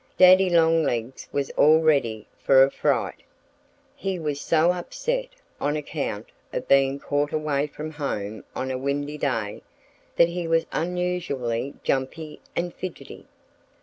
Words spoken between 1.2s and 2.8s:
was all ready for a